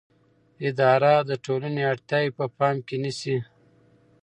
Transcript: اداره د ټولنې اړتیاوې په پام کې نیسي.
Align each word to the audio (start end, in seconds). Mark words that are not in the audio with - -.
اداره 0.67 1.13
د 1.29 1.31
ټولنې 1.45 1.81
اړتیاوې 1.91 2.31
په 2.37 2.45
پام 2.57 2.75
کې 2.87 2.95
نیسي. 3.03 3.37